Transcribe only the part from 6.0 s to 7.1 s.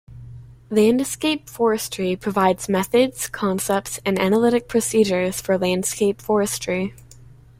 forestry.